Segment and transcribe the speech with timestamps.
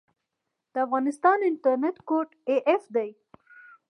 [0.73, 2.29] د افغانستان انټرنیټ کوډ
[2.73, 3.09] af دی